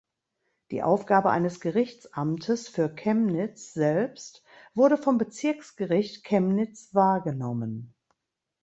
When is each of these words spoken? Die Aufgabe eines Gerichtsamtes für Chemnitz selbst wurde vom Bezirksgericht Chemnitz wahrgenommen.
Die 0.71 0.81
Aufgabe 0.81 1.29
eines 1.29 1.59
Gerichtsamtes 1.59 2.67
für 2.67 2.89
Chemnitz 2.89 3.71
selbst 3.73 4.43
wurde 4.73 4.97
vom 4.97 5.19
Bezirksgericht 5.19 6.23
Chemnitz 6.23 6.95
wahrgenommen. 6.95 7.93